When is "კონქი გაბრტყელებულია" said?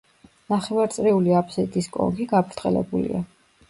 2.01-3.27